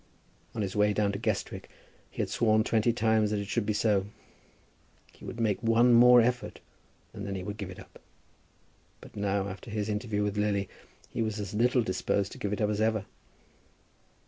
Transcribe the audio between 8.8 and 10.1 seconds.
But now, after his